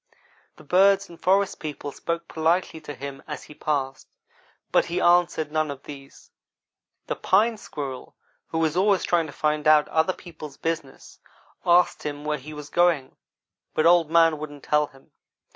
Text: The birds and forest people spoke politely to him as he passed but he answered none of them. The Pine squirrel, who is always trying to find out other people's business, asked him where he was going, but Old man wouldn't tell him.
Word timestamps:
The 0.55 0.63
birds 0.63 1.09
and 1.09 1.21
forest 1.21 1.59
people 1.59 1.91
spoke 1.91 2.27
politely 2.27 2.81
to 2.81 2.95
him 2.95 3.21
as 3.27 3.43
he 3.43 3.53
passed 3.53 4.07
but 4.71 4.85
he 4.85 4.99
answered 4.99 5.51
none 5.51 5.69
of 5.69 5.83
them. 5.83 6.09
The 7.05 7.15
Pine 7.15 7.55
squirrel, 7.55 8.15
who 8.47 8.65
is 8.65 8.75
always 8.75 9.03
trying 9.03 9.27
to 9.27 9.31
find 9.31 9.67
out 9.67 9.87
other 9.89 10.13
people's 10.13 10.57
business, 10.57 11.19
asked 11.67 12.01
him 12.01 12.25
where 12.25 12.39
he 12.39 12.51
was 12.51 12.71
going, 12.71 13.15
but 13.75 13.85
Old 13.85 14.09
man 14.09 14.39
wouldn't 14.39 14.63
tell 14.63 14.87
him. 14.87 15.11